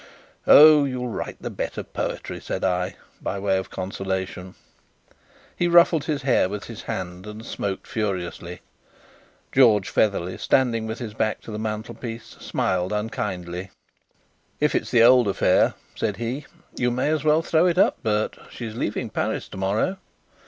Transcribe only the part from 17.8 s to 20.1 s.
Bert. She's leaving Paris tomorrow."